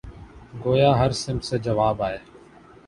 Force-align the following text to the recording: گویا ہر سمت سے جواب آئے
گویا 0.63 0.89
ہر 0.99 1.11
سمت 1.21 1.43
سے 1.45 1.57
جواب 1.59 1.97
آئے 2.03 2.17